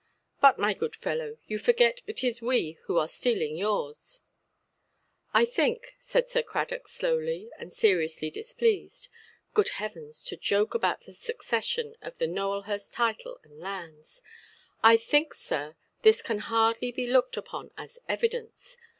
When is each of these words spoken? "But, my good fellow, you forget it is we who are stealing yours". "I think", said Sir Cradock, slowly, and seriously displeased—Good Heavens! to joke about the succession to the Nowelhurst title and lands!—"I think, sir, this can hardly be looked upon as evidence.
"But, 0.41 0.57
my 0.57 0.73
good 0.73 0.95
fellow, 0.95 1.37
you 1.45 1.59
forget 1.59 2.01
it 2.07 2.23
is 2.23 2.41
we 2.41 2.79
who 2.85 2.97
are 2.97 3.07
stealing 3.07 3.55
yours". 3.55 4.21
"I 5.31 5.45
think", 5.45 5.93
said 5.99 6.27
Sir 6.27 6.41
Cradock, 6.41 6.87
slowly, 6.87 7.51
and 7.59 7.71
seriously 7.71 8.31
displeased—Good 8.31 9.69
Heavens! 9.69 10.23
to 10.23 10.35
joke 10.37 10.73
about 10.73 11.01
the 11.01 11.13
succession 11.13 11.93
to 12.03 12.13
the 12.17 12.25
Nowelhurst 12.25 12.93
title 12.95 13.39
and 13.43 13.59
lands!—"I 13.59 14.97
think, 14.97 15.35
sir, 15.35 15.75
this 16.01 16.23
can 16.23 16.39
hardly 16.39 16.91
be 16.91 17.05
looked 17.05 17.37
upon 17.37 17.69
as 17.77 17.99
evidence. 18.09 18.77